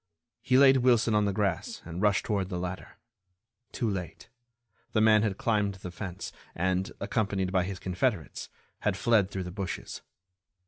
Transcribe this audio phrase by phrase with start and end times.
[0.41, 2.97] He laid Wilson on the grass and rushed toward the ladder.
[3.71, 9.43] Too late—the man had climbed the fence and, accompanied by his confederates, had fled through
[9.43, 10.01] the bushes.